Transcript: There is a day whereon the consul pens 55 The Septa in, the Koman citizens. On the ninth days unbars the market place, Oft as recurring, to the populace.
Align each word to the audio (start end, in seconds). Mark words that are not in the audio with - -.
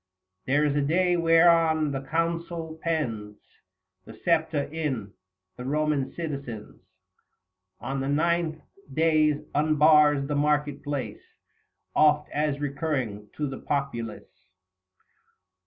There 0.47 0.65
is 0.65 0.75
a 0.75 0.81
day 0.81 1.15
whereon 1.15 1.91
the 1.91 2.01
consul 2.01 2.79
pens 2.81 3.37
55 4.05 4.05
The 4.05 4.13
Septa 4.23 4.71
in, 4.71 5.13
the 5.57 5.63
Koman 5.63 6.15
citizens. 6.15 6.81
On 7.79 7.99
the 7.99 8.07
ninth 8.09 8.63
days 8.91 9.43
unbars 9.53 10.25
the 10.27 10.33
market 10.35 10.83
place, 10.83 11.21
Oft 11.95 12.31
as 12.31 12.57
recurring, 12.59 13.29
to 13.37 13.45
the 13.47 13.59
populace. 13.59 14.47